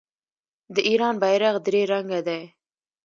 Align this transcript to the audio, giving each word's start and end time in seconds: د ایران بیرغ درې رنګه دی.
د 0.73 0.75
ایران 0.89 1.15
بیرغ 1.23 1.55
درې 1.67 1.81
رنګه 1.91 2.19
دی. 2.27 2.41